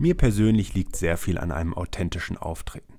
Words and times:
Mir 0.00 0.16
persönlich 0.16 0.72
liegt 0.72 0.96
sehr 0.96 1.18
viel 1.18 1.36
an 1.36 1.52
einem 1.52 1.74
authentischen 1.74 2.38
Auftreten. 2.38 2.94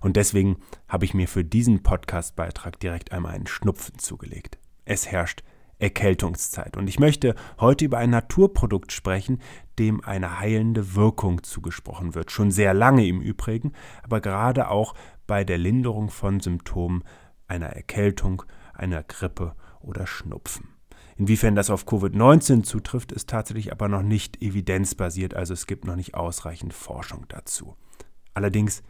Und 0.00 0.16
deswegen 0.16 0.56
habe 0.88 1.04
ich 1.04 1.14
mir 1.14 1.28
für 1.28 1.44
diesen 1.44 1.84
Podcastbeitrag 1.84 2.80
direkt 2.80 3.12
einmal 3.12 3.34
einen 3.34 3.46
Schnupfen 3.46 4.00
zugelegt. 4.00 4.58
Es 4.84 5.06
herrscht 5.06 5.44
Erkältungszeit. 5.78 6.76
Und 6.76 6.88
ich 6.88 6.98
möchte 6.98 7.36
heute 7.60 7.84
über 7.84 7.98
ein 7.98 8.10
Naturprodukt 8.10 8.90
sprechen, 8.90 9.40
dem 9.78 10.02
eine 10.02 10.40
heilende 10.40 10.96
Wirkung 10.96 11.44
zugesprochen 11.44 12.16
wird. 12.16 12.32
Schon 12.32 12.50
sehr 12.50 12.74
lange 12.74 13.06
im 13.06 13.20
Übrigen, 13.20 13.72
aber 14.02 14.20
gerade 14.20 14.70
auch 14.70 14.94
bei 15.28 15.44
der 15.44 15.56
Linderung 15.56 16.10
von 16.10 16.40
Symptomen 16.40 17.04
einer 17.46 17.68
Erkältung, 17.68 18.42
einer 18.74 19.04
Grippe 19.04 19.54
oder 19.78 20.04
Schnupfen. 20.04 20.79
Inwiefern 21.20 21.54
das 21.54 21.68
auf 21.68 21.86
Covid-19 21.86 22.62
zutrifft, 22.62 23.12
ist 23.12 23.28
tatsächlich 23.28 23.72
aber 23.72 23.88
noch 23.88 24.00
nicht 24.00 24.40
evidenzbasiert, 24.40 25.34
also 25.34 25.52
es 25.52 25.66
gibt 25.66 25.84
noch 25.84 25.94
nicht 25.94 26.14
ausreichend 26.14 26.72
Forschung 26.72 27.26
dazu. 27.28 27.76
Allerdings 28.32 28.82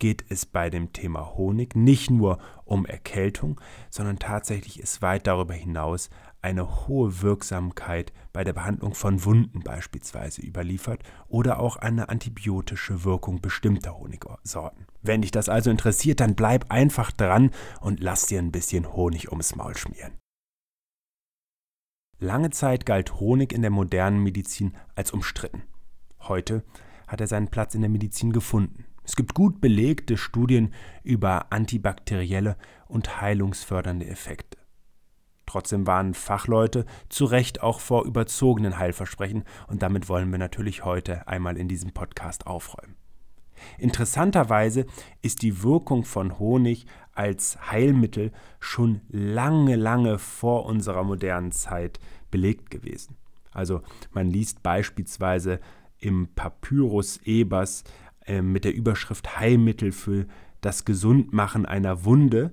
geht 0.00 0.24
es 0.28 0.46
bei 0.46 0.68
dem 0.68 0.92
Thema 0.92 1.36
Honig 1.36 1.76
nicht 1.76 2.10
nur 2.10 2.38
um 2.64 2.86
Erkältung, 2.86 3.60
sondern 3.88 4.18
tatsächlich 4.18 4.80
ist 4.80 5.00
weit 5.00 5.28
darüber 5.28 5.54
hinaus 5.54 6.10
eine 6.42 6.88
hohe 6.88 7.22
Wirksamkeit 7.22 8.12
bei 8.32 8.42
der 8.42 8.54
Behandlung 8.54 8.94
von 8.94 9.24
Wunden 9.24 9.60
beispielsweise 9.60 10.42
überliefert 10.42 11.04
oder 11.28 11.60
auch 11.60 11.76
eine 11.76 12.08
antibiotische 12.08 13.04
Wirkung 13.04 13.40
bestimmter 13.40 13.96
Honigsorten. 13.96 14.86
Wenn 15.02 15.22
dich 15.22 15.30
das 15.30 15.48
also 15.48 15.70
interessiert, 15.70 16.18
dann 16.18 16.34
bleib 16.34 16.68
einfach 16.68 17.12
dran 17.12 17.52
und 17.80 18.00
lass 18.00 18.26
dir 18.26 18.40
ein 18.40 18.50
bisschen 18.50 18.92
Honig 18.92 19.30
ums 19.30 19.54
Maul 19.54 19.76
schmieren. 19.76 20.14
Lange 22.18 22.48
Zeit 22.48 22.86
galt 22.86 23.20
Honig 23.20 23.52
in 23.52 23.60
der 23.60 23.70
modernen 23.70 24.22
Medizin 24.22 24.74
als 24.94 25.10
umstritten. 25.10 25.64
Heute 26.20 26.64
hat 27.06 27.20
er 27.20 27.26
seinen 27.26 27.48
Platz 27.48 27.74
in 27.74 27.82
der 27.82 27.90
Medizin 27.90 28.32
gefunden. 28.32 28.86
Es 29.04 29.16
gibt 29.16 29.34
gut 29.34 29.60
belegte 29.60 30.16
Studien 30.16 30.72
über 31.04 31.52
antibakterielle 31.52 32.56
und 32.88 33.20
heilungsfördernde 33.20 34.06
Effekte. 34.06 34.56
Trotzdem 35.44 35.86
waren 35.86 36.14
Fachleute 36.14 36.86
zu 37.10 37.26
Recht 37.26 37.62
auch 37.62 37.80
vor 37.80 38.06
überzogenen 38.06 38.78
Heilversprechen 38.78 39.44
und 39.68 39.82
damit 39.82 40.08
wollen 40.08 40.30
wir 40.30 40.38
natürlich 40.38 40.86
heute 40.86 41.28
einmal 41.28 41.58
in 41.58 41.68
diesem 41.68 41.92
Podcast 41.92 42.46
aufräumen. 42.46 42.96
Interessanterweise 43.78 44.86
ist 45.22 45.42
die 45.42 45.62
Wirkung 45.62 46.04
von 46.04 46.38
Honig 46.38 46.86
als 47.12 47.58
Heilmittel 47.70 48.32
schon 48.60 49.00
lange, 49.08 49.76
lange 49.76 50.18
vor 50.18 50.66
unserer 50.66 51.04
modernen 51.04 51.52
Zeit 51.52 51.98
belegt 52.30 52.70
gewesen. 52.70 53.16
Also 53.52 53.80
man 54.12 54.30
liest 54.30 54.62
beispielsweise 54.62 55.60
im 55.98 56.28
Papyrus 56.34 57.18
Ebers 57.24 57.84
äh, 58.26 58.42
mit 58.42 58.64
der 58.64 58.74
Überschrift 58.74 59.38
Heilmittel 59.38 59.92
für 59.92 60.26
das 60.60 60.84
Gesundmachen 60.84 61.64
einer 61.64 62.04
Wunde, 62.04 62.52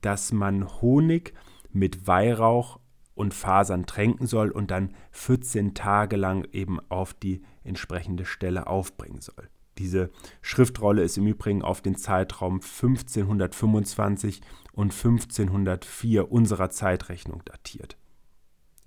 dass 0.00 0.32
man 0.32 0.66
Honig 0.80 1.34
mit 1.72 2.06
Weihrauch 2.06 2.80
und 3.14 3.34
Fasern 3.34 3.86
tränken 3.86 4.26
soll 4.26 4.50
und 4.50 4.70
dann 4.70 4.94
14 5.12 5.74
Tage 5.74 6.16
lang 6.16 6.48
eben 6.52 6.80
auf 6.88 7.14
die 7.14 7.42
entsprechende 7.62 8.24
Stelle 8.24 8.66
aufbringen 8.66 9.20
soll. 9.20 9.48
Diese 9.78 10.10
Schriftrolle 10.42 11.02
ist 11.02 11.16
im 11.16 11.26
Übrigen 11.26 11.62
auf 11.62 11.80
den 11.80 11.96
Zeitraum 11.96 12.54
1525 12.54 14.40
und 14.72 14.92
1504 14.92 16.30
unserer 16.30 16.70
Zeitrechnung 16.70 17.42
datiert. 17.44 17.96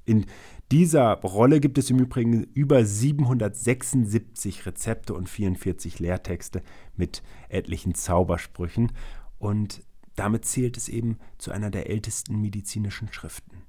In 0.06 0.26
dieser 0.72 1.14
Rolle 1.22 1.60
gibt 1.60 1.78
es 1.78 1.90
im 1.90 2.00
Übrigen 2.00 2.44
über 2.44 2.84
776 2.84 4.66
Rezepte 4.66 5.14
und 5.14 5.30
44 5.30 6.00
Lehrtexte 6.00 6.62
mit 6.96 7.24
etlichen 7.48 7.96
Zaubersprüchen 7.96 8.92
und 9.40 9.84
damit 10.16 10.46
zählt 10.46 10.78
es 10.78 10.90
eben 10.90 11.18
zu 11.38 11.52
einer 11.52 11.70
der 11.70 11.90
ältesten 11.90 12.40
medizinischen 12.40 13.12
Schriften. 13.12 13.64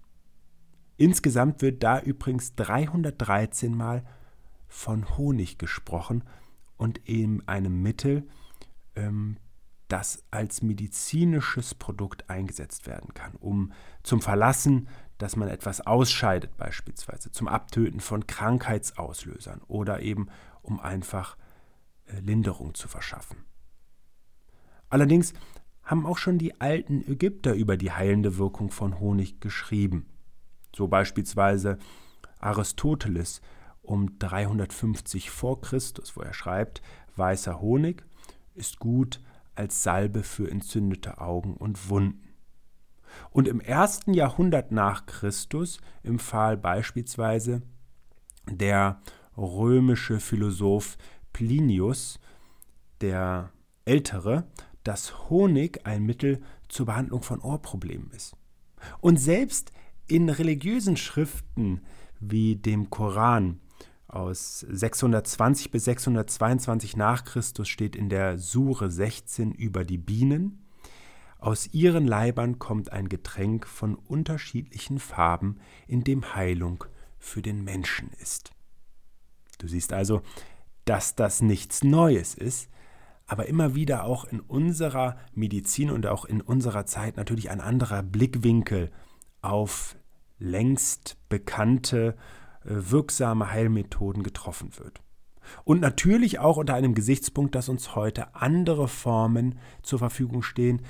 Insgesamt 0.97 1.63
wird 1.63 1.83
da 1.83 2.01
übrigens 2.01 2.55
313 2.55 3.75
Mal 3.75 4.05
von 4.67 5.17
Honig 5.17 5.59
gesprochen 5.59 6.25
und 6.77 7.09
eben 7.09 7.47
einem 7.47 7.83
Mittel, 7.83 8.29
ähm, 8.97 9.37
das 9.89 10.25
als 10.31 10.63
medizinisches 10.63 11.75
Produkt 11.75 12.31
eingesetzt 12.31 12.87
werden 12.87 13.15
kann, 13.15 13.35
um 13.37 13.73
zum 14.03 14.21
Verlassen, 14.21 14.89
dass 15.19 15.37
man 15.37 15.49
etwas 15.49 15.81
ausscheidet 15.87 16.57
beispielsweise, 16.57 17.31
zum 17.31 17.49
Abtöten 17.49 18.01
von 18.01 18.27
Krankheitsauslösern 18.27 19.61
oder 19.69 20.01
eben 20.01 20.29
um 20.63 20.81
einfach 20.81 21.37
äh, 22.07 22.19
Linderung 22.21 22.75
zu 22.75 22.89
verschaffen. 22.89 23.45
Allerdings 24.89 25.35
haben 25.83 26.07
auch 26.07 26.19
schon 26.19 26.39
die 26.39 26.61
alten 26.61 27.05
Ägypter 27.07 27.55
über 27.55 27.77
die 27.77 27.93
heilende 27.93 28.39
Wirkung 28.39 28.71
von 28.71 28.99
Honig 28.99 29.41
geschrieben. 29.41 30.07
So 30.75 30.89
beispielsweise 30.89 31.79
Aristoteles 32.41 33.43
um 33.85 34.19
350 34.19 35.31
vor 35.31 35.61
Christus, 35.61 36.17
wo 36.17 36.23
er 36.23 36.35
schreibt, 36.35 36.83
weißer 37.17 37.61
Honig 37.61 38.05
ist 38.55 38.79
gut 38.79 39.21
als 39.55 39.83
Salbe 39.83 40.23
für 40.23 40.51
entzündete 40.51 41.21
Augen 41.21 41.55
und 41.55 41.89
Wunden. 41.89 42.35
Und 43.31 43.47
im 43.47 43.61
ersten 43.61 44.15
Jahrhundert 44.15 44.73
nach 44.73 45.07
Christus 45.07 45.79
empfahl 46.03 46.57
beispielsweise 46.57 47.63
der 48.51 49.01
römische 49.37 50.21
Philosoph 50.21 50.97
Plinius, 51.33 52.19
der 53.01 53.51
Ältere, 53.85 54.45
dass 54.83 55.29
Honig 55.31 55.87
ein 55.87 56.05
Mittel 56.05 56.43
zur 56.69 56.87
Behandlung 56.87 57.23
von 57.23 57.41
Ohrproblemen 57.41 58.11
ist. 58.11 58.37
Und 59.01 59.19
selbst 59.19 59.73
in 60.07 60.29
religiösen 60.29 60.97
Schriften 60.97 61.81
wie 62.21 62.57
dem 62.57 62.91
Koran 62.91 63.61
aus 64.15 64.61
620 64.61 65.71
bis 65.71 65.85
622 65.85 66.97
nach 66.97 67.25
Christus 67.25 67.69
steht 67.69 67.97
in 67.97 68.09
der 68.09 68.39
Sure 68.39 68.91
16 68.91 69.53
über 69.53 69.85
die 69.85 69.99
Bienen. 69.99 70.65
Aus 71.39 71.75
ihren 71.75 72.07
Leibern 72.07 72.59
kommt 72.59 72.93
ein 72.93 73.09
Getränk 73.09 73.67
von 73.67 73.97
unterschiedlichen 73.97 74.99
Farben, 74.99 75.59
in 75.87 76.05
dem 76.05 76.35
Heilung 76.35 76.85
für 77.19 77.43
den 77.43 77.65
Menschen 77.65 78.11
ist. 78.21 78.53
Du 79.59 79.69
siehst 79.69 79.93
also, 79.93 80.23
dass 80.85 81.17
das 81.17 81.43
nichts 81.43 81.85
Neues 81.85 82.35
ist, 82.35 82.71
aber 83.27 83.47
immer 83.47 83.75
wieder 83.75 84.05
auch 84.05 84.25
in 84.25 84.41
unserer 84.41 85.17
Medizin 85.35 85.91
und 85.91 86.07
auch 86.07 86.25
in 86.25 86.41
unserer 86.41 86.87
Zeit 86.87 87.17
natürlich 87.17 87.51
ein 87.51 87.61
anderer 87.61 88.03
Blickwinkel 88.03 88.91
auf 89.43 89.97
längst 90.39 91.17
bekannte 91.29 92.17
wirksame 92.65 93.51
Heilmethoden 93.51 94.23
getroffen 94.23 94.71
wird. 94.79 95.01
Und 95.65 95.81
natürlich 95.81 96.39
auch 96.39 96.57
unter 96.57 96.75
einem 96.75 96.95
Gesichtspunkt, 96.95 97.55
dass 97.55 97.69
uns 97.69 97.95
heute 97.95 98.35
andere 98.35 98.89
Formen 98.89 99.59
zur 99.83 99.99
Verfügung 99.99 100.43
stehen, 100.43 100.83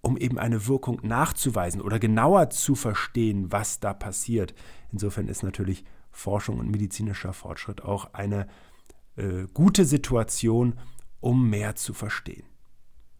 um 0.00 0.16
eben 0.16 0.38
eine 0.38 0.66
Wirkung 0.66 1.00
nachzuweisen 1.02 1.80
oder 1.80 1.98
genauer 1.98 2.50
zu 2.50 2.74
verstehen, 2.74 3.50
was 3.50 3.80
da 3.80 3.92
passiert. 3.92 4.54
Insofern 4.92 5.28
ist 5.28 5.42
natürlich 5.42 5.84
Forschung 6.10 6.58
und 6.58 6.70
medizinischer 6.70 7.32
Fortschritt 7.32 7.82
auch 7.82 8.14
eine 8.14 8.46
äh, 9.16 9.46
gute 9.52 9.84
Situation, 9.84 10.78
um 11.20 11.50
mehr 11.50 11.74
zu 11.74 11.94
verstehen. 11.94 12.44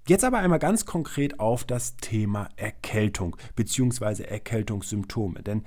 Jetzt 0.06 0.24
aber 0.24 0.38
einmal 0.38 0.58
ganz 0.58 0.86
konkret 0.86 1.38
auf 1.38 1.64
das 1.64 1.96
Thema 1.96 2.48
Erkältung 2.56 3.36
bzw. 3.56 4.22
Erkältungssymptome. 4.22 5.42
Denn 5.42 5.64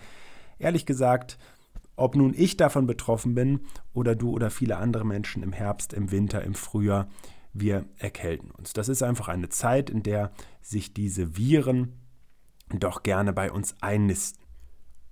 ehrlich 0.57 0.85
gesagt, 0.85 1.37
ob 1.95 2.15
nun 2.15 2.33
ich 2.35 2.57
davon 2.57 2.87
betroffen 2.87 3.35
bin 3.35 3.61
oder 3.93 4.15
du 4.15 4.31
oder 4.31 4.49
viele 4.49 4.77
andere 4.77 5.05
Menschen 5.05 5.43
im 5.43 5.53
Herbst, 5.53 5.93
im 5.93 6.11
Winter, 6.11 6.43
im 6.43 6.55
Frühjahr, 6.55 7.07
wir 7.53 7.85
erkälten 7.97 8.49
uns. 8.51 8.73
Das 8.73 8.89
ist 8.89 9.03
einfach 9.03 9.27
eine 9.27 9.49
Zeit, 9.49 9.89
in 9.89 10.03
der 10.03 10.31
sich 10.61 10.93
diese 10.93 11.35
Viren 11.37 11.93
doch 12.69 13.03
gerne 13.03 13.33
bei 13.33 13.51
uns 13.51 13.75
einnisten. 13.81 14.39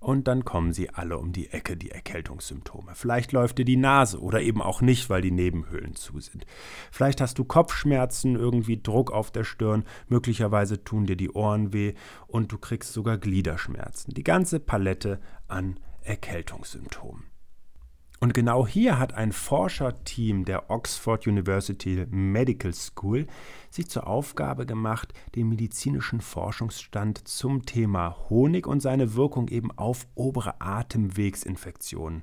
und 0.02 0.26
dann 0.28 0.46
kommen 0.46 0.72
sie 0.72 0.88
alle 0.88 1.18
um 1.18 1.32
die 1.32 1.50
Ecke, 1.50 1.76
die 1.76 1.90
Erkältungssymptome. 1.90 2.92
Vielleicht 2.94 3.32
läuft 3.32 3.58
dir 3.58 3.66
die 3.66 3.76
Nase 3.76 4.18
oder 4.18 4.40
eben 4.40 4.62
auch 4.62 4.80
nicht, 4.80 5.10
weil 5.10 5.20
die 5.20 5.30
Nebenhöhlen 5.30 5.94
zu 5.94 6.18
sind. 6.20 6.46
Vielleicht 6.90 7.20
hast 7.20 7.38
du 7.38 7.44
Kopfschmerzen, 7.44 8.34
irgendwie 8.34 8.80
Druck 8.82 9.10
auf 9.12 9.30
der 9.30 9.44
Stirn, 9.44 9.84
möglicherweise 10.08 10.82
tun 10.82 11.04
dir 11.04 11.16
die 11.16 11.30
Ohren 11.30 11.74
weh 11.74 11.92
und 12.26 12.50
du 12.50 12.56
kriegst 12.56 12.94
sogar 12.94 13.18
Gliederschmerzen. 13.18 14.14
Die 14.14 14.24
ganze 14.24 14.58
Palette 14.58 15.20
an 15.48 15.78
Erkältungssymptomen. 16.02 17.30
Und 18.22 18.34
genau 18.34 18.66
hier 18.66 18.98
hat 18.98 19.14
ein 19.14 19.32
Forscherteam 19.32 20.44
der 20.44 20.70
Oxford 20.70 21.26
University 21.26 22.06
Medical 22.10 22.74
School 22.74 23.26
sich 23.70 23.88
zur 23.88 24.06
Aufgabe 24.06 24.66
gemacht, 24.66 25.14
den 25.34 25.48
medizinischen 25.48 26.20
Forschungsstand 26.20 27.26
zum 27.26 27.64
Thema 27.64 28.28
Honig 28.28 28.66
und 28.66 28.80
seine 28.80 29.14
Wirkung 29.14 29.48
eben 29.48 29.70
auf 29.78 30.06
obere 30.14 30.60
Atemwegsinfektionen 30.60 32.22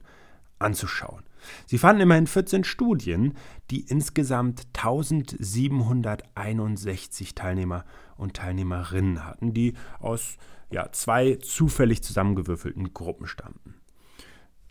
anzuschauen. 0.60 1.24
Sie 1.66 1.78
fanden 1.78 2.02
immerhin 2.02 2.28
14 2.28 2.64
Studien, 2.64 3.34
die 3.72 3.82
insgesamt 3.82 4.68
1761 4.74 7.36
Teilnehmer 7.36 7.86
und 8.18 8.36
Teilnehmerinnen 8.36 9.26
hatten, 9.26 9.54
die 9.54 9.74
aus 10.00 10.38
ja, 10.70 10.92
zwei 10.92 11.36
zufällig 11.36 12.04
zusammengewürfelten 12.04 12.94
Gruppen 12.94 13.28
stammten. 13.28 13.76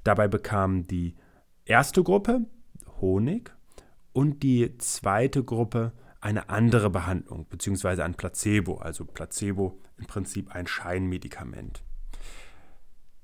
Dabei 0.05 0.29
bekam 0.29 0.87
die 0.87 1.15
erste 1.65 2.03
Gruppe 2.03 2.47
Honig 3.01 3.51
und 4.13 4.43
die 4.43 4.77
zweite 4.79 5.45
Gruppe 5.45 5.93
eine 6.21 6.49
andere 6.49 6.91
Behandlung, 6.91 7.47
beziehungsweise 7.49 8.05
ein 8.05 8.15
Placebo, 8.15 8.79
also 8.79 9.05
Placebo 9.05 9.81
im 9.99 10.07
Prinzip 10.07 10.55
ein 10.55 10.67
Scheinmedikament. 10.67 11.86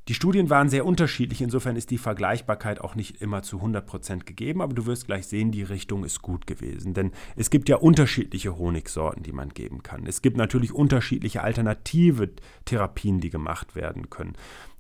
Die 0.09 0.15
Studien 0.15 0.51
waren 0.51 0.69
sehr 0.69 0.85
unterschiedlich, 0.85 1.41
insofern 1.43 1.77
ist 1.77 1.93
die 1.93 1.99
Vergleichbarkeit 1.99 2.81
auch 2.81 2.97
nicht 2.97 3.23
immer 3.23 3.43
zu 3.43 3.59
100% 3.59 4.25
gegeben, 4.25 4.61
aber 4.61 4.75
du 4.75 4.87
wirst 4.87 5.07
gleich 5.07 5.29
sehen, 5.29 5.53
die 5.53 5.63
Richtung 5.63 6.05
ist 6.05 6.23
gut 6.23 6.49
gewesen. 6.49 6.93
Denn 6.93 7.13
es 7.37 7.51
gibt 7.51 7.69
ja 7.69 7.77
unterschiedliche 7.77 8.59
Honigsorten, 8.59 9.23
die 9.23 9.31
man 9.31 9.51
geben 9.51 9.85
kann. 9.85 10.05
Es 10.07 10.21
gibt 10.21 10.37
natürlich 10.37 10.73
unterschiedliche 10.73 11.43
alternative 11.43 12.31
Therapien, 12.65 13.21
die 13.21 13.31
gemacht 13.31 13.77
werden 13.77 14.11
können. 14.11 14.33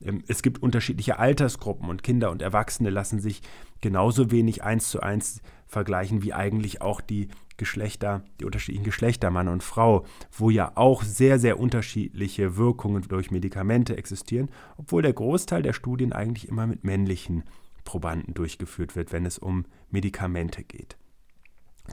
Ähm, 0.04 0.24
es 0.26 0.42
gibt 0.42 0.60
unterschiedliche 0.60 1.20
Altersgruppen 1.20 1.88
und 1.88 2.02
Kinder 2.02 2.32
und 2.32 2.42
Erwachsene 2.42 2.90
lassen 2.90 3.20
sich 3.20 3.42
genauso 3.80 4.32
wenig 4.32 4.64
eins 4.64 4.90
zu 4.90 5.00
eins 5.00 5.40
vergleichen 5.68 6.22
wie 6.22 6.32
eigentlich 6.32 6.82
auch 6.82 7.00
die 7.00 7.28
Geschlechter, 7.62 8.24
die 8.40 8.44
unterschiedlichen 8.44 8.84
Geschlechter, 8.84 9.30
Mann 9.30 9.46
und 9.46 9.62
Frau, 9.62 10.04
wo 10.32 10.50
ja 10.50 10.72
auch 10.74 11.04
sehr, 11.04 11.38
sehr 11.38 11.60
unterschiedliche 11.60 12.56
Wirkungen 12.56 13.02
durch 13.02 13.30
Medikamente 13.30 13.96
existieren, 13.96 14.50
obwohl 14.76 15.02
der 15.02 15.12
Großteil 15.12 15.62
der 15.62 15.72
Studien 15.72 16.12
eigentlich 16.12 16.48
immer 16.48 16.66
mit 16.66 16.82
männlichen 16.82 17.44
Probanden 17.84 18.34
durchgeführt 18.34 18.96
wird, 18.96 19.12
wenn 19.12 19.24
es 19.24 19.38
um 19.38 19.64
Medikamente 19.90 20.64
geht. 20.64 20.96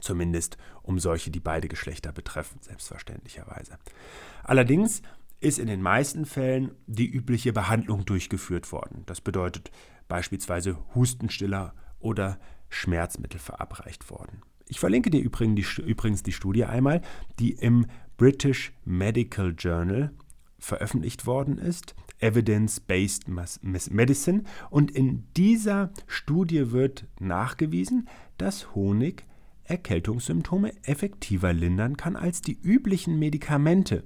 Zumindest 0.00 0.56
um 0.82 0.98
solche, 0.98 1.30
die 1.30 1.38
beide 1.38 1.68
Geschlechter 1.68 2.10
betreffen, 2.10 2.58
selbstverständlicherweise. 2.62 3.78
Allerdings 4.42 5.02
ist 5.38 5.60
in 5.60 5.68
den 5.68 5.82
meisten 5.82 6.26
Fällen 6.26 6.72
die 6.88 7.08
übliche 7.08 7.52
Behandlung 7.52 8.04
durchgeführt 8.04 8.72
worden. 8.72 9.04
Das 9.06 9.20
bedeutet 9.20 9.70
beispielsweise 10.08 10.78
Hustenstiller 10.96 11.74
oder 12.00 12.40
Schmerzmittel 12.70 13.38
verabreicht 13.38 14.10
worden. 14.10 14.42
Ich 14.70 14.78
verlinke 14.78 15.10
dir 15.10 15.20
übrigens 15.20 16.22
die 16.22 16.32
Studie 16.32 16.64
einmal, 16.64 17.02
die 17.40 17.50
im 17.50 17.86
British 18.16 18.72
Medical 18.84 19.52
Journal 19.58 20.12
veröffentlicht 20.60 21.26
worden 21.26 21.58
ist, 21.58 21.96
Evidence-Based 22.20 23.24
Medicine. 23.90 24.44
Und 24.70 24.92
in 24.92 25.24
dieser 25.36 25.90
Studie 26.06 26.70
wird 26.70 27.08
nachgewiesen, 27.18 28.08
dass 28.38 28.72
Honig 28.76 29.24
Erkältungssymptome 29.64 30.72
effektiver 30.84 31.52
lindern 31.52 31.96
kann 31.96 32.14
als 32.14 32.40
die 32.40 32.58
üblichen 32.62 33.18
Medikamente, 33.18 34.04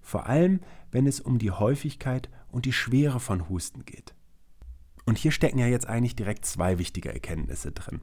vor 0.00 0.26
allem 0.26 0.60
wenn 0.92 1.08
es 1.08 1.18
um 1.18 1.38
die 1.38 1.50
Häufigkeit 1.50 2.28
und 2.52 2.66
die 2.66 2.72
Schwere 2.72 3.18
von 3.18 3.48
Husten 3.48 3.84
geht. 3.84 4.14
Und 5.06 5.18
hier 5.18 5.32
stecken 5.32 5.58
ja 5.58 5.66
jetzt 5.66 5.88
eigentlich 5.88 6.14
direkt 6.14 6.46
zwei 6.46 6.78
wichtige 6.78 7.12
Erkenntnisse 7.12 7.72
drin. 7.72 8.00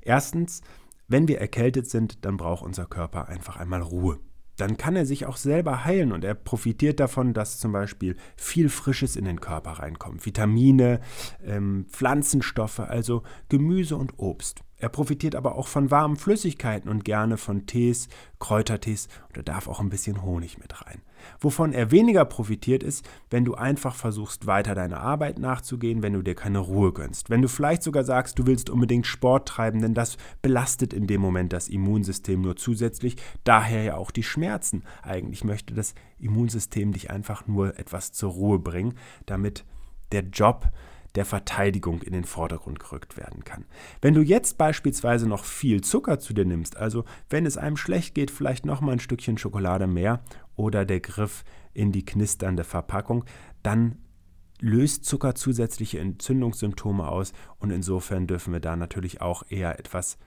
Erstens, 0.00 0.62
wenn 1.10 1.28
wir 1.28 1.40
erkältet 1.40 1.90
sind, 1.90 2.24
dann 2.24 2.36
braucht 2.36 2.62
unser 2.64 2.86
Körper 2.86 3.28
einfach 3.28 3.56
einmal 3.56 3.82
Ruhe. 3.82 4.20
Dann 4.56 4.76
kann 4.76 4.94
er 4.94 5.06
sich 5.06 5.26
auch 5.26 5.36
selber 5.36 5.84
heilen 5.84 6.12
und 6.12 6.22
er 6.24 6.34
profitiert 6.34 7.00
davon, 7.00 7.34
dass 7.34 7.58
zum 7.58 7.72
Beispiel 7.72 8.16
viel 8.36 8.68
Frisches 8.68 9.16
in 9.16 9.24
den 9.24 9.40
Körper 9.40 9.72
reinkommt. 9.72 10.24
Vitamine, 10.24 11.00
ähm, 11.44 11.86
Pflanzenstoffe, 11.90 12.80
also 12.80 13.22
Gemüse 13.48 13.96
und 13.96 14.18
Obst. 14.18 14.60
Er 14.80 14.88
profitiert 14.88 15.34
aber 15.34 15.56
auch 15.56 15.68
von 15.68 15.90
warmen 15.90 16.16
Flüssigkeiten 16.16 16.90
und 16.90 17.04
gerne 17.04 17.36
von 17.36 17.66
Tees, 17.66 18.08
Kräutertees 18.38 19.08
und 19.28 19.36
er 19.36 19.42
darf 19.42 19.68
auch 19.68 19.78
ein 19.78 19.90
bisschen 19.90 20.22
Honig 20.22 20.58
mit 20.58 20.86
rein. 20.86 21.02
Wovon 21.38 21.74
er 21.74 21.90
weniger 21.90 22.24
profitiert 22.24 22.82
ist, 22.82 23.06
wenn 23.28 23.44
du 23.44 23.54
einfach 23.54 23.94
versuchst, 23.94 24.46
weiter 24.46 24.74
deiner 24.74 25.00
Arbeit 25.00 25.38
nachzugehen, 25.38 26.02
wenn 26.02 26.14
du 26.14 26.22
dir 26.22 26.34
keine 26.34 26.60
Ruhe 26.60 26.94
gönnst. 26.94 27.28
Wenn 27.28 27.42
du 27.42 27.48
vielleicht 27.48 27.82
sogar 27.82 28.04
sagst, 28.04 28.38
du 28.38 28.46
willst 28.46 28.70
unbedingt 28.70 29.06
Sport 29.06 29.46
treiben, 29.46 29.82
denn 29.82 29.92
das 29.92 30.16
belastet 30.40 30.94
in 30.94 31.06
dem 31.06 31.20
Moment 31.20 31.52
das 31.52 31.68
Immunsystem 31.68 32.40
nur 32.40 32.56
zusätzlich, 32.56 33.16
daher 33.44 33.82
ja 33.82 33.96
auch 33.96 34.10
die 34.10 34.22
Schmerzen. 34.22 34.84
Eigentlich 35.02 35.44
möchte 35.44 35.74
das 35.74 35.94
Immunsystem 36.18 36.92
dich 36.92 37.10
einfach 37.10 37.46
nur 37.46 37.78
etwas 37.78 38.12
zur 38.12 38.30
Ruhe 38.30 38.58
bringen, 38.58 38.94
damit 39.26 39.66
der 40.12 40.22
Job 40.22 40.70
der 41.14 41.24
Verteidigung 41.24 42.02
in 42.02 42.12
den 42.12 42.24
Vordergrund 42.24 42.78
gerückt 42.78 43.16
werden 43.16 43.44
kann. 43.44 43.64
Wenn 44.00 44.14
du 44.14 44.22
jetzt 44.22 44.58
beispielsweise 44.58 45.28
noch 45.28 45.44
viel 45.44 45.80
Zucker 45.80 46.18
zu 46.18 46.32
dir 46.32 46.44
nimmst, 46.44 46.76
also 46.76 47.04
wenn 47.28 47.46
es 47.46 47.56
einem 47.56 47.76
schlecht 47.76 48.14
geht, 48.14 48.30
vielleicht 48.30 48.64
noch 48.64 48.80
mal 48.80 48.92
ein 48.92 49.00
Stückchen 49.00 49.38
Schokolade 49.38 49.86
mehr 49.86 50.22
oder 50.56 50.84
der 50.84 51.00
Griff 51.00 51.44
in 51.72 51.92
die 51.92 52.04
knisternde 52.04 52.64
Verpackung, 52.64 53.24
dann 53.62 53.96
löst 54.60 55.04
Zucker 55.04 55.34
zusätzliche 55.34 55.98
Entzündungssymptome 55.98 57.08
aus 57.08 57.32
und 57.58 57.70
insofern 57.70 58.26
dürfen 58.26 58.52
wir 58.52 58.60
da 58.60 58.76
natürlich 58.76 59.20
auch 59.20 59.44
eher 59.48 59.78
etwas 59.78 60.18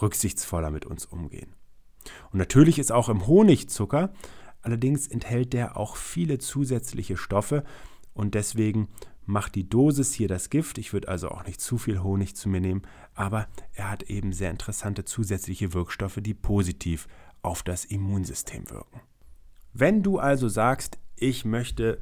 rücksichtsvoller 0.00 0.70
mit 0.70 0.86
uns 0.86 1.04
umgehen. 1.04 1.54
Und 2.32 2.38
natürlich 2.38 2.78
ist 2.78 2.90
auch 2.90 3.08
im 3.08 3.26
Honig 3.26 3.68
Zucker, 3.68 4.12
allerdings 4.62 5.06
enthält 5.06 5.52
der 5.52 5.76
auch 5.76 5.96
viele 5.96 6.38
zusätzliche 6.38 7.16
Stoffe 7.16 7.64
und 8.14 8.34
deswegen 8.34 8.88
macht 9.30 9.54
die 9.54 9.68
Dosis 9.68 10.12
hier 10.12 10.28
das 10.28 10.50
Gift. 10.50 10.78
Ich 10.78 10.92
würde 10.92 11.08
also 11.08 11.28
auch 11.30 11.46
nicht 11.46 11.60
zu 11.60 11.78
viel 11.78 12.02
Honig 12.02 12.36
zu 12.36 12.48
mir 12.48 12.60
nehmen, 12.60 12.82
aber 13.14 13.48
er 13.72 13.90
hat 13.90 14.02
eben 14.04 14.32
sehr 14.32 14.50
interessante 14.50 15.04
zusätzliche 15.04 15.72
Wirkstoffe, 15.72 16.18
die 16.20 16.34
positiv 16.34 17.06
auf 17.42 17.62
das 17.62 17.84
Immunsystem 17.84 18.68
wirken. 18.70 19.00
Wenn 19.72 20.02
du 20.02 20.18
also 20.18 20.48
sagst, 20.48 20.98
ich 21.16 21.44
möchte 21.44 21.98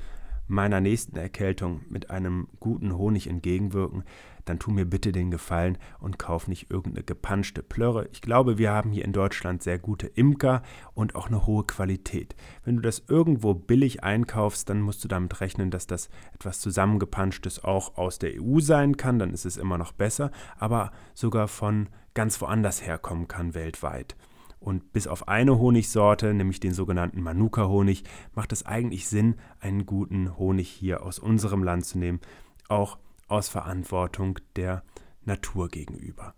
meiner 0.48 0.80
nächsten 0.80 1.16
Erkältung 1.16 1.82
mit 1.88 2.10
einem 2.10 2.48
guten 2.58 2.96
Honig 2.96 3.28
entgegenwirken, 3.28 4.04
dann 4.46 4.58
tu 4.58 4.70
mir 4.70 4.86
bitte 4.86 5.12
den 5.12 5.30
Gefallen 5.30 5.78
und 6.00 6.18
kauf 6.18 6.48
nicht 6.48 6.70
irgendeine 6.70 7.04
gepanschte 7.04 7.62
Plörre. 7.62 8.08
Ich 8.12 8.22
glaube, 8.22 8.58
wir 8.58 8.72
haben 8.72 8.90
hier 8.90 9.04
in 9.04 9.12
Deutschland 9.12 9.62
sehr 9.62 9.78
gute 9.78 10.06
Imker 10.06 10.62
und 10.94 11.14
auch 11.14 11.28
eine 11.28 11.46
hohe 11.46 11.64
Qualität. 11.64 12.34
Wenn 12.64 12.76
du 12.76 12.82
das 12.82 13.04
irgendwo 13.08 13.54
billig 13.54 14.02
einkaufst, 14.04 14.68
dann 14.70 14.80
musst 14.80 15.04
du 15.04 15.08
damit 15.08 15.40
rechnen, 15.40 15.70
dass 15.70 15.86
das 15.86 16.08
etwas 16.34 16.60
zusammengepanschtes 16.60 17.62
auch 17.62 17.96
aus 17.96 18.18
der 18.18 18.42
EU 18.42 18.60
sein 18.60 18.96
kann, 18.96 19.18
dann 19.18 19.34
ist 19.34 19.44
es 19.44 19.56
immer 19.56 19.78
noch 19.78 19.92
besser, 19.92 20.30
aber 20.58 20.92
sogar 21.14 21.48
von 21.48 21.88
ganz 22.14 22.40
woanders 22.40 22.84
herkommen 22.84 23.28
kann 23.28 23.54
weltweit. 23.54 24.16
Und 24.60 24.92
bis 24.92 25.06
auf 25.06 25.28
eine 25.28 25.58
Honigsorte, 25.58 26.34
nämlich 26.34 26.60
den 26.60 26.72
sogenannten 26.72 27.22
Manuka-Honig, 27.22 28.04
macht 28.34 28.52
es 28.52 28.66
eigentlich 28.66 29.08
Sinn, 29.08 29.36
einen 29.60 29.86
guten 29.86 30.36
Honig 30.36 30.68
hier 30.68 31.02
aus 31.02 31.18
unserem 31.18 31.62
Land 31.62 31.86
zu 31.86 31.98
nehmen, 31.98 32.20
auch 32.68 32.98
aus 33.28 33.48
Verantwortung 33.48 34.38
der 34.56 34.82
Natur 35.24 35.68
gegenüber. 35.68 36.34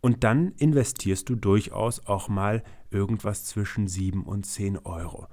Und 0.00 0.24
dann 0.24 0.52
investierst 0.58 1.28
du 1.28 1.34
durchaus 1.34 2.06
auch 2.06 2.28
mal 2.28 2.62
irgendwas 2.90 3.44
zwischen 3.44 3.88
7 3.88 4.24
und 4.24 4.44
10 4.44 4.78
Euro. 4.78 5.28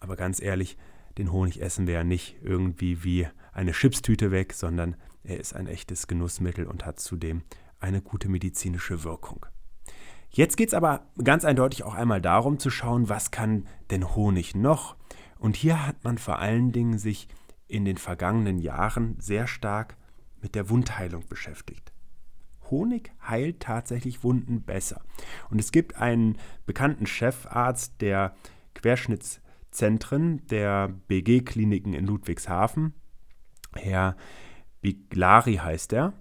Aber 0.00 0.16
ganz 0.16 0.42
ehrlich, 0.42 0.76
den 1.18 1.32
Honig 1.32 1.62
essen 1.62 1.86
wir 1.86 1.94
ja 1.94 2.04
nicht 2.04 2.36
irgendwie 2.42 3.04
wie 3.04 3.28
eine 3.52 3.72
Chipstüte 3.72 4.30
weg, 4.30 4.52
sondern 4.52 4.96
er 5.22 5.38
ist 5.38 5.54
ein 5.54 5.66
echtes 5.66 6.06
Genussmittel 6.06 6.66
und 6.66 6.84
hat 6.84 7.00
zudem 7.00 7.42
eine 7.78 8.02
gute 8.02 8.28
medizinische 8.28 9.04
Wirkung. 9.04 9.46
Jetzt 10.30 10.56
geht 10.56 10.68
es 10.68 10.74
aber 10.74 11.06
ganz 11.22 11.44
eindeutig 11.44 11.82
auch 11.84 11.94
einmal 11.94 12.20
darum 12.20 12.58
zu 12.58 12.70
schauen, 12.70 13.08
was 13.08 13.30
kann 13.30 13.66
denn 13.90 14.14
Honig 14.14 14.54
noch? 14.54 14.96
Und 15.38 15.56
hier 15.56 15.86
hat 15.86 16.04
man 16.04 16.18
vor 16.18 16.38
allen 16.38 16.70
Dingen 16.70 16.98
sich 16.98 17.28
in 17.66 17.84
den 17.84 17.96
vergangenen 17.96 18.58
Jahren 18.58 19.16
sehr 19.18 19.46
stark 19.46 19.96
mit 20.40 20.54
der 20.54 20.70
Wundheilung 20.70 21.26
beschäftigt. 21.28 21.92
Honig 22.70 23.10
heilt 23.26 23.60
tatsächlich 23.60 24.22
Wunden 24.22 24.62
besser. 24.62 25.02
Und 25.50 25.58
es 25.58 25.72
gibt 25.72 25.96
einen 25.96 26.38
bekannten 26.66 27.06
Chefarzt 27.06 28.00
der 28.00 28.34
Querschnittszentren 28.74 30.46
der 30.46 30.88
BG-Kliniken 31.08 31.92
in 31.94 32.06
Ludwigshafen, 32.06 32.94
Herr 33.74 34.16
Biglari 34.80 35.56
heißt 35.56 35.92
er. 35.92 36.12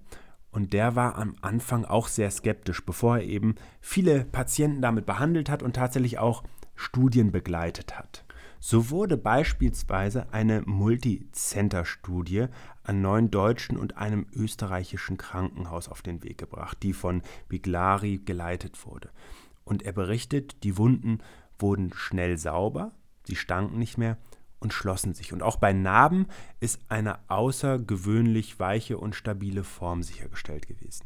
Und 0.52 0.74
der 0.74 0.96
war 0.96 1.16
am 1.18 1.36
Anfang 1.42 1.86
auch 1.86 2.08
sehr 2.08 2.32
skeptisch, 2.32 2.84
bevor 2.86 3.18
er 3.18 3.24
eben 3.24 3.56
viele 3.82 4.26
Patienten 4.26 4.82
damit 4.82 5.06
behandelt 5.06 5.50
hat 5.50 5.62
und 5.62 5.76
tatsächlich 5.76 6.18
auch 6.18 6.44
Studien 6.76 7.32
begleitet 7.32 7.98
hat. 7.98 8.26
So 8.62 8.90
wurde 8.90 9.16
beispielsweise 9.16 10.34
eine 10.34 10.64
Multicenter-Studie 10.66 12.48
an 12.84 13.02
neun 13.02 13.32
deutschen 13.32 13.78
und 13.78 13.98
einem 13.98 14.26
österreichischen 14.34 15.18
Krankenhaus 15.18 15.88
auf 15.88 16.02
den 16.02 16.24
Weg 16.24 16.38
gebracht, 16.38 16.80
die 16.84 16.92
von 16.94 17.22
Biglari 17.48 18.18
geleitet 18.18 18.86
wurde. 18.86 19.12
Und 19.64 19.84
er 19.84 19.94
berichtet, 19.94 20.64
die 20.64 20.78
Wunden 20.78 21.20
wurden 21.58 21.94
schnell 21.94 22.38
sauber, 22.38 22.92
sie 23.24 23.36
stanken 23.36 23.78
nicht 23.78 23.98
mehr 23.98 24.18
und 24.60 24.74
schlossen 24.74 25.14
sich. 25.14 25.34
Und 25.34 25.42
auch 25.42 25.58
bei 25.58 25.74
Narben 25.74 26.28
ist 26.60 26.80
eine 26.90 27.20
außergewöhnlich 27.30 28.60
weiche 28.60 28.98
und 28.98 29.16
stabile 29.16 29.64
Form 29.64 30.04
sichergestellt 30.04 30.68
gewesen. 30.68 31.06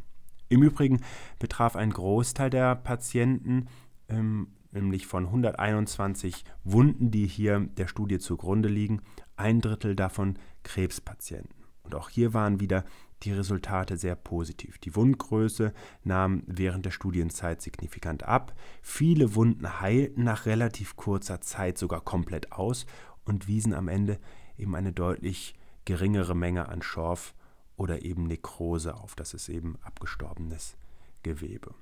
Im 0.50 0.64
Übrigen 0.64 1.02
betraf 1.40 1.76
ein 1.76 1.92
Großteil 1.92 2.50
der 2.50 2.76
Patienten, 2.76 3.68
ähm, 4.10 4.48
nämlich 4.72 5.08
von 5.08 5.26
121 5.26 6.46
Wunden, 6.64 7.12
die 7.12 7.28
hier 7.28 7.60
der 7.60 7.88
Studie 7.88 8.20
zugrunde 8.20 8.70
liegen, 8.70 9.02
ein 9.36 9.62
Drittel 9.62 9.96
davon 9.96 10.38
Krebspatienten. 10.64 11.64
Und 11.84 11.96
auch 11.96 12.10
hier 12.10 12.34
waren 12.34 12.60
wieder 12.60 12.86
die 13.24 13.32
Resultate 13.32 13.98
sehr 13.98 14.16
positiv. 14.16 14.78
Die 14.80 14.96
Wundgröße 14.96 15.74
nahm 16.04 16.44
während 16.46 16.86
der 16.86 16.92
Studienzeit 16.92 17.62
signifikant 17.62 18.24
ab. 18.24 18.54
Viele 18.82 19.36
Wunden 19.36 19.80
heilten 19.80 20.24
nach 20.24 20.46
relativ 20.46 20.96
kurzer 20.96 21.42
Zeit 21.42 21.78
sogar 21.78 22.02
komplett 22.02 22.52
aus 22.52 22.86
und 23.26 23.48
wiesen 23.48 23.74
am 23.74 23.88
Ende 23.88 24.20
eben 24.58 24.76
eine 24.76 24.94
deutlich 24.94 25.56
geringere 25.86 26.36
Menge 26.36 26.70
an 26.70 26.82
Schorf 26.82 27.34
oder 27.76 28.04
eben 28.04 28.28
Nekrose 28.28 28.96
auf. 28.96 29.16
Das 29.16 29.34
ist 29.34 29.50
eben 29.50 29.78
abgestorbenes 29.84 30.78
Gewebe. 31.24 31.74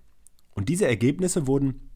Und 0.54 0.70
diese 0.70 0.88
Ergebnisse 0.88 1.48
wurden 1.48 1.92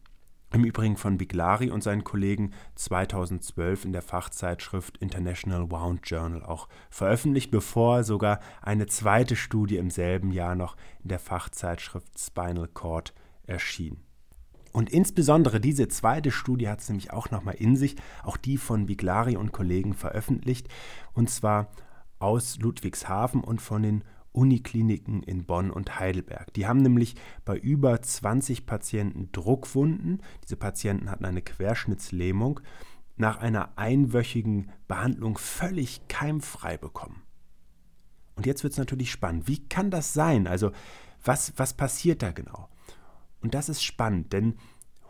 im 0.52 0.64
Übrigen 0.64 0.96
von 0.96 1.18
Biglari 1.18 1.70
und 1.70 1.82
seinen 1.82 2.04
Kollegen 2.04 2.52
2012 2.76 3.84
in 3.84 3.92
der 3.92 4.02
Fachzeitschrift 4.02 4.96
International 4.98 5.70
Wound 5.70 6.08
Journal 6.08 6.42
auch 6.44 6.68
veröffentlicht, 6.88 7.50
bevor 7.50 8.04
sogar 8.04 8.40
eine 8.62 8.86
zweite 8.86 9.36
Studie 9.36 9.76
im 9.76 9.90
selben 9.90 10.30
Jahr 10.30 10.54
noch 10.54 10.76
in 11.02 11.08
der 11.08 11.18
Fachzeitschrift 11.18 12.18
Spinal 12.18 12.68
Cord 12.68 13.12
erschien. 13.44 14.05
Und 14.76 14.90
insbesondere 14.90 15.58
diese 15.58 15.88
zweite 15.88 16.30
Studie 16.30 16.68
hat 16.68 16.80
es 16.80 16.90
nämlich 16.90 17.10
auch 17.10 17.30
nochmal 17.30 17.54
in 17.54 17.76
sich, 17.76 17.96
auch 18.22 18.36
die 18.36 18.58
von 18.58 18.84
Biglari 18.84 19.38
und 19.38 19.50
Kollegen 19.50 19.94
veröffentlicht, 19.94 20.68
und 21.14 21.30
zwar 21.30 21.70
aus 22.18 22.58
Ludwigshafen 22.58 23.42
und 23.42 23.62
von 23.62 23.82
den 23.82 24.04
Unikliniken 24.32 25.22
in 25.22 25.46
Bonn 25.46 25.70
und 25.70 25.98
Heidelberg. 25.98 26.52
Die 26.52 26.66
haben 26.66 26.82
nämlich 26.82 27.14
bei 27.46 27.56
über 27.56 28.02
20 28.02 28.66
Patienten 28.66 29.32
Druckwunden, 29.32 30.20
diese 30.44 30.56
Patienten 30.56 31.10
hatten 31.10 31.24
eine 31.24 31.40
Querschnittslähmung, 31.40 32.60
nach 33.16 33.38
einer 33.38 33.78
einwöchigen 33.78 34.70
Behandlung 34.88 35.38
völlig 35.38 36.06
keimfrei 36.08 36.76
bekommen. 36.76 37.22
Und 38.34 38.44
jetzt 38.44 38.62
wird 38.62 38.74
es 38.74 38.78
natürlich 38.78 39.10
spannend. 39.10 39.48
Wie 39.48 39.66
kann 39.70 39.90
das 39.90 40.12
sein? 40.12 40.46
Also 40.46 40.72
was, 41.24 41.54
was 41.56 41.72
passiert 41.72 42.20
da 42.20 42.32
genau? 42.32 42.68
Und 43.40 43.54
das 43.54 43.68
ist 43.68 43.82
spannend, 43.82 44.32
denn 44.32 44.56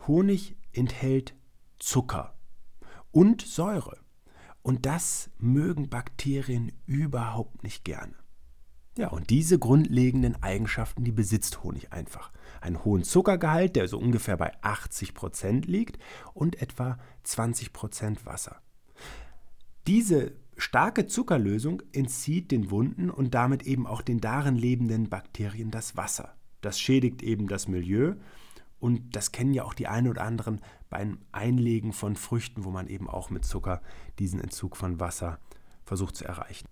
Honig 0.07 0.55
enthält 0.71 1.35
Zucker 1.79 2.35
und 3.11 3.41
Säure. 3.41 3.97
Und 4.61 4.85
das 4.85 5.29
mögen 5.37 5.89
Bakterien 5.89 6.71
überhaupt 6.85 7.63
nicht 7.63 7.85
gerne. 7.85 8.13
Ja, 8.97 9.09
und 9.09 9.29
diese 9.29 9.59
grundlegenden 9.59 10.41
Eigenschaften, 10.41 11.03
die 11.03 11.11
besitzt 11.11 11.63
Honig 11.63 11.93
einfach. 11.93 12.31
Einen 12.61 12.83
hohen 12.83 13.03
Zuckergehalt, 13.03 13.75
der 13.75 13.87
so 13.87 13.99
ungefähr 13.99 14.37
bei 14.37 14.51
80 14.61 15.13
Prozent 15.13 15.67
liegt 15.67 15.99
und 16.33 16.61
etwa 16.61 16.97
20 17.23 17.73
Prozent 17.73 18.25
Wasser. 18.25 18.61
Diese 19.85 20.33
starke 20.57 21.05
Zuckerlösung 21.05 21.83
entzieht 21.93 22.51
den 22.51 22.71
Wunden 22.71 23.11
und 23.11 23.35
damit 23.35 23.63
eben 23.63 23.85
auch 23.85 24.01
den 24.01 24.19
darin 24.19 24.55
lebenden 24.55 25.09
Bakterien 25.09 25.69
das 25.69 25.95
Wasser. 25.95 26.36
Das 26.67 26.81
schädigt 26.81 27.23
eben 27.23 27.47
das 27.47 27.69
Milieu 27.69 28.15
und 28.81 29.15
das 29.15 29.31
kennen 29.31 29.53
ja 29.53 29.63
auch 29.63 29.73
die 29.73 29.87
einen 29.87 30.09
oder 30.09 30.23
anderen 30.23 30.59
beim 30.89 31.19
Einlegen 31.31 31.93
von 31.93 32.17
Früchten, 32.17 32.65
wo 32.65 32.71
man 32.71 32.87
eben 32.87 33.09
auch 33.09 33.29
mit 33.29 33.45
Zucker 33.45 33.81
diesen 34.19 34.41
Entzug 34.41 34.75
von 34.75 34.99
Wasser 34.99 35.39
versucht 35.85 36.17
zu 36.17 36.25
erreichen. 36.25 36.67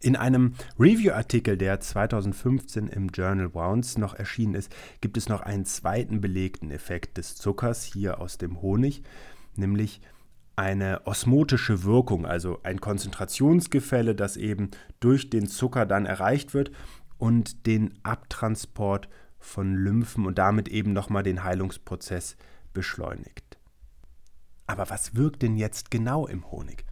In 0.00 0.16
einem 0.16 0.54
Review-Artikel, 0.80 1.56
der 1.56 1.78
2015 1.78 2.88
im 2.88 3.10
Journal 3.10 3.54
Wounds 3.54 3.98
noch 3.98 4.14
erschienen 4.14 4.54
ist, 4.54 4.74
gibt 5.00 5.16
es 5.16 5.28
noch 5.28 5.42
einen 5.42 5.64
zweiten 5.64 6.20
belegten 6.20 6.72
Effekt 6.72 7.16
des 7.16 7.36
Zuckers 7.36 7.84
hier 7.84 8.20
aus 8.20 8.36
dem 8.36 8.60
Honig, 8.60 9.04
nämlich 9.54 10.00
eine 10.56 11.06
osmotische 11.06 11.84
Wirkung, 11.84 12.26
also 12.26 12.58
ein 12.64 12.80
Konzentrationsgefälle, 12.80 14.16
das 14.16 14.36
eben 14.36 14.72
durch 14.98 15.30
den 15.30 15.46
Zucker 15.46 15.86
dann 15.86 16.04
erreicht 16.04 16.52
wird 16.52 16.72
und 17.20 17.66
den 17.66 17.94
Abtransport 18.02 19.08
von 19.38 19.74
Lymphen 19.74 20.26
und 20.26 20.38
damit 20.38 20.68
eben 20.68 20.92
nochmal 20.92 21.22
den 21.22 21.44
Heilungsprozess 21.44 22.36
beschleunigt. 22.72 23.58
Aber 24.66 24.90
was 24.90 25.14
wirkt 25.14 25.42
denn 25.42 25.56
jetzt 25.56 25.90
genau 25.90 26.26
im 26.26 26.50
Honig? 26.50 26.84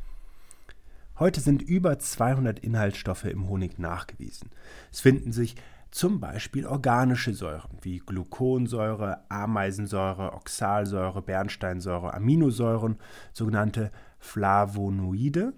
Heute 1.19 1.41
sind 1.41 1.63
über 1.63 1.99
200 1.99 2.59
Inhaltsstoffe 2.59 3.25
im 3.25 3.49
Honig 3.49 3.79
nachgewiesen. 3.79 4.51
Es 4.93 5.01
finden 5.01 5.33
sich 5.33 5.57
zum 5.91 6.21
Beispiel 6.21 6.67
organische 6.67 7.33
Säuren 7.33 7.79
wie 7.81 7.99
Gluconsäure, 7.99 9.25
Ameisensäure, 9.31 10.35
Oxalsäure, 10.35 11.23
Bernsteinsäure, 11.23 12.13
Aminosäuren, 12.13 12.99
sogenannte 13.33 13.91
Flavonoide, 14.19 15.55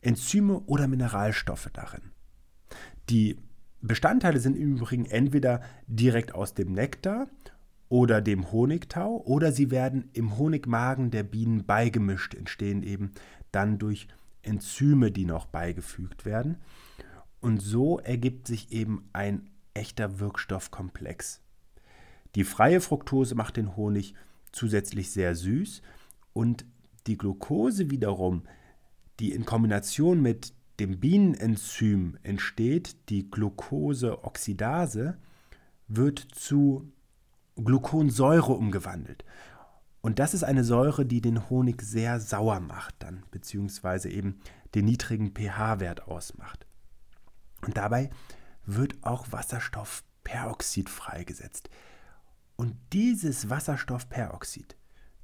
Enzyme 0.00 0.60
oder 0.60 0.88
Mineralstoffe 0.88 1.68
darin. 1.72 2.12
Die 3.10 3.36
Bestandteile 3.82 4.40
sind 4.40 4.56
im 4.56 4.76
Übrigen 4.76 5.06
entweder 5.06 5.62
direkt 5.86 6.34
aus 6.34 6.54
dem 6.54 6.72
Nektar 6.72 7.28
oder 7.88 8.20
dem 8.20 8.52
Honigtau 8.52 9.22
oder 9.24 9.52
sie 9.52 9.70
werden 9.70 10.10
im 10.12 10.38
Honigmagen 10.38 11.10
der 11.10 11.22
Bienen 11.22 11.64
beigemischt, 11.64 12.34
entstehen 12.34 12.82
eben 12.82 13.12
dann 13.52 13.78
durch 13.78 14.06
Enzyme, 14.42 15.10
die 15.10 15.24
noch 15.24 15.46
beigefügt 15.46 16.24
werden. 16.24 16.58
Und 17.40 17.60
so 17.60 17.98
ergibt 17.98 18.46
sich 18.46 18.70
eben 18.70 19.08
ein 19.12 19.50
echter 19.74 20.20
Wirkstoffkomplex. 20.20 21.40
Die 22.34 22.44
freie 22.44 22.80
Fructose 22.80 23.34
macht 23.34 23.56
den 23.56 23.76
Honig 23.76 24.14
zusätzlich 24.52 25.10
sehr 25.10 25.34
süß 25.34 25.82
und 26.32 26.64
die 27.06 27.16
Glucose 27.16 27.90
wiederum, 27.90 28.42
die 29.18 29.32
in 29.32 29.44
Kombination 29.44 30.20
mit 30.20 30.52
dem 30.80 30.98
Bienenenzym 30.98 32.18
entsteht, 32.22 32.96
die 33.10 33.30
Glucoseoxidase, 33.30 35.18
wird 35.88 36.18
zu 36.18 36.90
Gluconsäure 37.56 38.52
umgewandelt. 38.52 39.24
Und 40.00 40.18
das 40.18 40.32
ist 40.32 40.44
eine 40.44 40.64
Säure, 40.64 41.04
die 41.04 41.20
den 41.20 41.50
Honig 41.50 41.82
sehr 41.82 42.20
sauer 42.20 42.60
macht 42.60 42.94
dann, 43.00 43.24
beziehungsweise 43.30 44.08
eben 44.08 44.40
den 44.74 44.86
niedrigen 44.86 45.34
pH-Wert 45.34 46.08
ausmacht. 46.08 46.66
Und 47.66 47.76
dabei 47.76 48.08
wird 48.64 48.94
auch 49.02 49.30
Wasserstoffperoxid 49.30 50.88
freigesetzt. 50.88 51.68
Und 52.56 52.74
dieses 52.92 53.50
Wasserstoffperoxid, 53.50 54.76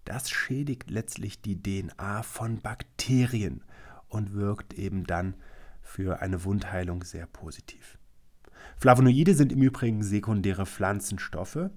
das 0.04 0.30
schädigt 0.30 0.90
letztlich 0.90 1.40
die 1.40 1.62
DNA 1.62 2.22
von 2.22 2.60
Bakterien 2.60 3.62
und 4.08 4.34
wirkt 4.34 4.74
eben 4.74 5.04
dann 5.04 5.34
für 5.82 6.20
eine 6.20 6.44
Wundheilung 6.44 7.04
sehr 7.04 7.26
positiv. 7.26 7.98
Flavonoide 8.76 9.34
sind 9.34 9.52
im 9.52 9.62
Übrigen 9.62 10.02
sekundäre 10.02 10.66
Pflanzenstoffe 10.66 11.70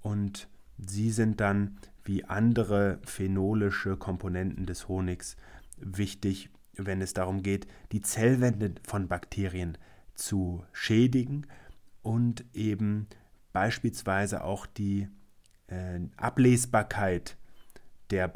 und 0.00 0.48
sie 0.78 1.10
sind 1.10 1.40
dann 1.40 1.78
wie 2.04 2.24
andere 2.24 2.98
phenolische 3.04 3.96
Komponenten 3.96 4.66
des 4.66 4.88
Honigs 4.88 5.36
wichtig, 5.78 6.50
wenn 6.76 7.00
es 7.00 7.14
darum 7.14 7.42
geht, 7.42 7.66
die 7.92 8.00
Zellwände 8.00 8.74
von 8.82 9.08
Bakterien 9.08 9.78
zu 10.14 10.64
schädigen 10.72 11.46
und 12.02 12.44
eben 12.52 13.06
beispielsweise 13.52 14.44
auch 14.44 14.66
die 14.66 15.08
äh, 15.68 16.00
Ablesbarkeit 16.16 17.36
der 18.10 18.28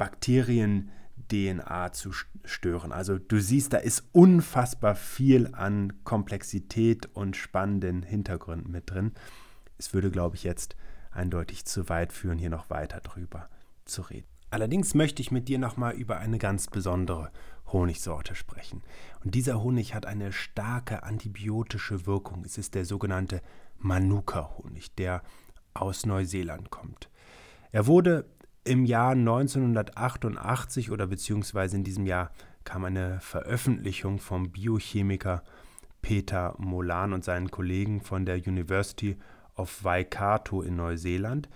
Bakterien-DNA 1.29 1.93
zu 1.93 2.11
stören. 2.43 2.91
Also 2.91 3.17
du 3.17 3.39
siehst, 3.39 3.73
da 3.73 3.77
ist 3.77 4.03
unfassbar 4.11 4.95
viel 4.95 5.53
an 5.53 6.03
Komplexität 6.03 7.07
und 7.13 7.37
spannenden 7.37 8.03
Hintergründen 8.03 8.71
mit 8.71 8.89
drin. 8.89 9.13
Es 9.77 9.93
würde, 9.93 10.11
glaube 10.11 10.35
ich, 10.35 10.43
jetzt 10.43 10.75
eindeutig 11.11 11.65
zu 11.65 11.89
weit 11.89 12.11
führen, 12.11 12.37
hier 12.37 12.49
noch 12.49 12.69
weiter 12.69 12.99
drüber 12.99 13.49
zu 13.85 14.01
reden. 14.01 14.27
Allerdings 14.51 14.95
möchte 14.95 15.21
ich 15.21 15.31
mit 15.31 15.47
dir 15.47 15.59
nochmal 15.59 15.93
über 15.93 16.17
eine 16.17 16.39
ganz 16.39 16.67
besondere 16.67 17.31
Honigsorte 17.67 18.33
sprechen. 18.33 18.81
Und 19.23 19.35
dieser 19.35 19.61
Honig 19.61 19.93
hat 19.93 20.07
eine 20.07 20.31
starke 20.31 21.03
antibiotische 21.03 22.07
Wirkung. 22.07 22.43
Es 22.43 22.57
ist 22.57 22.73
der 22.73 22.85
sogenannte 22.85 23.41
Manuka-Honig, 23.77 24.95
der 24.95 25.21
aus 25.75 26.05
Neuseeland 26.05 26.71
kommt. 26.71 27.11
Er 27.71 27.85
wurde 27.85 28.25
im 28.69 28.85
Jahr 28.85 29.13
1988 29.13 30.91
oder 30.91 31.07
beziehungsweise 31.07 31.75
in 31.75 31.83
diesem 31.83 32.05
Jahr 32.05 32.29
kam 32.63 32.85
eine 32.85 33.19
Veröffentlichung 33.19 34.19
vom 34.19 34.51
Biochemiker 34.51 35.43
Peter 36.03 36.53
Molan 36.59 37.13
und 37.13 37.23
seinen 37.23 37.49
Kollegen 37.49 38.01
von 38.01 38.25
der 38.25 38.35
University 38.35 39.17
of 39.55 39.83
Waikato 39.83 40.61
in 40.61 40.75
Neuseeland. 40.75 41.49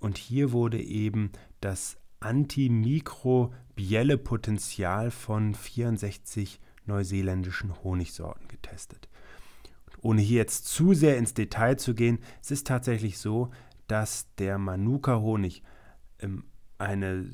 Und 0.00 0.18
hier 0.18 0.50
wurde 0.50 0.82
eben 0.82 1.30
das 1.60 1.98
antimikrobielle 2.18 4.18
Potenzial 4.18 5.12
von 5.12 5.54
64 5.54 6.60
neuseeländischen 6.84 7.84
Honigsorten 7.84 8.48
getestet. 8.48 9.08
Ohne 10.02 10.20
hier 10.20 10.38
jetzt 10.38 10.66
zu 10.66 10.94
sehr 10.94 11.16
ins 11.16 11.32
Detail 11.32 11.76
zu 11.76 11.94
gehen, 11.94 12.18
es 12.42 12.50
ist 12.50 12.66
tatsächlich 12.66 13.18
so, 13.18 13.50
dass 13.86 14.34
der 14.34 14.58
Manuka-Honig 14.58 15.62
ähm, 16.18 16.42
eine 16.78 17.30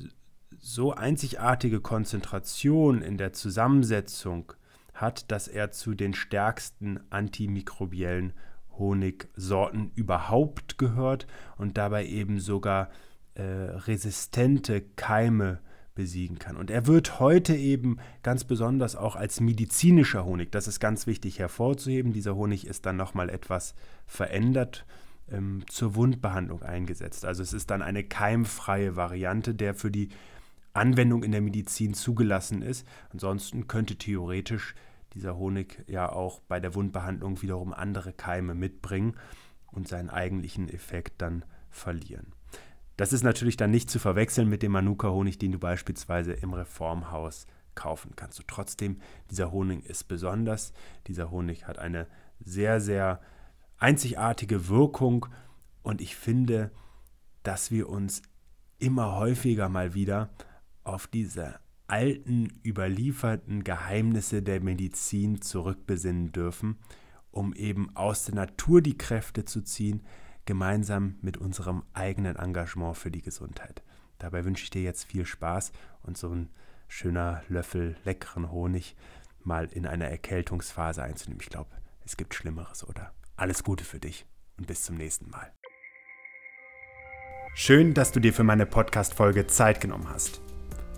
so 0.59 0.93
einzigartige 0.93 1.81
Konzentration 1.81 3.01
in 3.01 3.17
der 3.17 3.33
Zusammensetzung 3.33 4.53
hat, 4.93 5.31
dass 5.31 5.47
er 5.47 5.71
zu 5.71 5.93
den 5.93 6.13
stärksten 6.13 6.99
antimikrobiellen 7.09 8.33
Honigsorten 8.77 9.91
überhaupt 9.95 10.77
gehört 10.77 11.27
und 11.57 11.77
dabei 11.77 12.05
eben 12.05 12.39
sogar 12.39 12.89
äh, 13.35 13.43
resistente 13.43 14.81
Keime 14.95 15.59
besiegen 15.95 16.39
kann. 16.39 16.55
Und 16.55 16.71
er 16.71 16.87
wird 16.87 17.19
heute 17.19 17.55
eben 17.55 17.97
ganz 18.23 18.45
besonders 18.45 18.95
auch 18.95 19.15
als 19.15 19.39
medizinischer 19.39 20.25
Honig, 20.25 20.51
das 20.51 20.67
ist 20.67 20.79
ganz 20.79 21.05
wichtig 21.05 21.39
hervorzuheben, 21.39 22.13
dieser 22.13 22.35
Honig 22.35 22.65
ist 22.65 22.85
dann 22.85 22.97
nochmal 22.97 23.29
etwas 23.29 23.75
verändert 24.05 24.85
ähm, 25.31 25.63
zur 25.67 25.95
Wundbehandlung 25.95 26.61
eingesetzt. 26.61 27.25
Also 27.25 27.43
es 27.43 27.53
ist 27.53 27.69
dann 27.69 27.81
eine 27.81 28.03
keimfreie 28.03 28.95
Variante, 28.95 29.55
der 29.55 29.73
für 29.73 29.91
die 29.91 30.09
Anwendung 30.73 31.23
in 31.23 31.31
der 31.31 31.41
Medizin 31.41 31.93
zugelassen 31.93 32.61
ist. 32.61 32.87
Ansonsten 33.11 33.67
könnte 33.67 33.95
theoretisch 33.95 34.75
dieser 35.13 35.37
Honig 35.37 35.83
ja 35.87 36.11
auch 36.11 36.41
bei 36.41 36.59
der 36.59 36.73
Wundbehandlung 36.75 37.41
wiederum 37.41 37.73
andere 37.73 38.13
Keime 38.13 38.55
mitbringen 38.55 39.15
und 39.71 39.87
seinen 39.87 40.09
eigentlichen 40.09 40.69
Effekt 40.69 41.21
dann 41.21 41.45
verlieren. 41.69 42.33
Das 42.97 43.13
ist 43.13 43.23
natürlich 43.23 43.57
dann 43.57 43.71
nicht 43.71 43.89
zu 43.89 43.99
verwechseln 43.99 44.49
mit 44.49 44.61
dem 44.61 44.71
Manuka-Honig, 44.71 45.39
den 45.39 45.51
du 45.51 45.59
beispielsweise 45.59 46.33
im 46.33 46.53
Reformhaus 46.53 47.47
kaufen 47.75 48.13
kannst. 48.15 48.39
Und 48.39 48.47
trotzdem, 48.47 48.99
dieser 49.31 49.51
Honig 49.51 49.85
ist 49.85 50.03
besonders. 50.05 50.73
Dieser 51.07 51.31
Honig 51.31 51.67
hat 51.67 51.79
eine 51.79 52.07
sehr, 52.39 52.79
sehr 52.79 53.19
einzigartige 53.77 54.67
Wirkung 54.67 55.27
und 55.81 56.01
ich 56.01 56.15
finde, 56.15 56.71
dass 57.43 57.71
wir 57.71 57.89
uns 57.89 58.21
immer 58.79 59.15
häufiger 59.15 59.69
mal 59.69 59.93
wieder 59.93 60.29
auf 60.83 61.07
diese 61.07 61.59
alten, 61.87 62.59
überlieferten 62.65 63.63
Geheimnisse 63.63 64.41
der 64.41 64.61
Medizin 64.61 65.41
zurückbesinnen 65.41 66.31
dürfen, 66.31 66.79
um 67.31 67.53
eben 67.53 67.95
aus 67.95 68.25
der 68.25 68.35
Natur 68.35 68.81
die 68.81 68.97
Kräfte 68.97 69.45
zu 69.45 69.61
ziehen, 69.61 70.05
gemeinsam 70.45 71.15
mit 71.21 71.37
unserem 71.37 71.83
eigenen 71.93 72.35
Engagement 72.35 72.97
für 72.97 73.11
die 73.11 73.21
Gesundheit. 73.21 73.83
Dabei 74.17 74.45
wünsche 74.45 74.63
ich 74.63 74.69
dir 74.69 74.81
jetzt 74.81 75.05
viel 75.05 75.25
Spaß 75.25 75.71
und 76.03 76.17
so 76.17 76.29
ein 76.29 76.49
schöner 76.87 77.43
Löffel 77.47 77.95
leckeren 78.05 78.51
Honig 78.51 78.95
mal 79.43 79.65
in 79.65 79.85
einer 79.85 80.07
Erkältungsphase 80.07 81.03
einzunehmen. 81.03 81.41
Ich 81.41 81.49
glaube, 81.49 81.69
es 82.05 82.17
gibt 82.17 82.33
Schlimmeres, 82.33 82.87
oder? 82.87 83.13
Alles 83.35 83.63
Gute 83.63 83.83
für 83.83 83.99
dich 83.99 84.25
und 84.57 84.67
bis 84.67 84.83
zum 84.83 84.95
nächsten 84.95 85.29
Mal. 85.29 85.51
Schön, 87.55 87.93
dass 87.93 88.11
du 88.11 88.19
dir 88.19 88.33
für 88.33 88.43
meine 88.43 88.65
Podcast-Folge 88.65 89.47
Zeit 89.47 89.81
genommen 89.81 90.09
hast. 90.09 90.41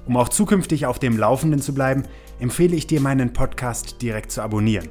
Um 0.05 0.17
auch 0.17 0.29
zukünftig 0.29 0.85
auf 0.85 0.99
dem 0.99 1.17
Laufenden 1.17 1.59
zu 1.59 1.73
bleiben, 1.73 2.03
empfehle 2.39 2.75
ich 2.75 2.87
dir, 2.87 3.01
meinen 3.01 3.33
Podcast 3.33 4.01
direkt 4.01 4.31
zu 4.31 4.41
abonnieren. 4.41 4.89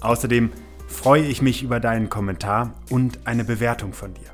Außerdem 0.00 0.50
freue 0.88 1.24
ich 1.24 1.40
mich 1.40 1.62
über 1.62 1.80
deinen 1.80 2.08
Kommentar 2.08 2.74
und 2.90 3.26
eine 3.26 3.44
Bewertung 3.44 3.92
von 3.92 4.14
dir. 4.14 4.30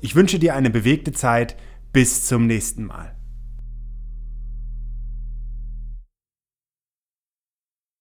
Ich 0.00 0.14
wünsche 0.14 0.38
dir 0.38 0.54
eine 0.54 0.70
bewegte 0.70 1.12
Zeit. 1.12 1.56
Bis 1.92 2.26
zum 2.26 2.46
nächsten 2.46 2.84
Mal. 2.84 3.17